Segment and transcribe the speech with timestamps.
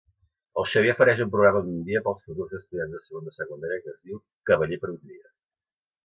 [0.59, 3.83] El Xavier ofereix un programa d'un dia per als futurs estudiants de segon de secundària
[3.83, 4.17] que es diu
[4.51, 5.29] "Cavaller per un dia".